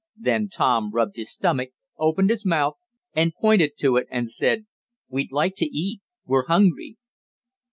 [0.17, 2.73] Then Tom rubbed his stomach, opened his mouth
[3.13, 4.65] and pointed to it and said:
[5.09, 6.97] "We'd like to eat we're hungry!"